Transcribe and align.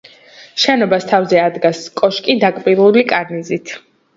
შენობას 0.63 1.05
თავზე 1.11 1.39
ადგას 1.43 1.83
კოშკი 2.01 2.37
დაკბილული 2.45 3.05
კარნიზით. 3.13 3.79